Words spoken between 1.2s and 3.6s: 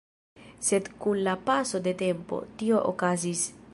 la paso de tempo, tio okazis.